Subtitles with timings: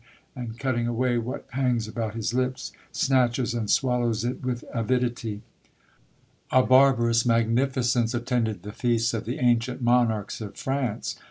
[0.35, 5.43] and cutting away what hangs about his lips, snatches and swallows it with avidity.
[6.49, 11.17] A barbarous magnificence attended the feasts of the ancient monarchs of France.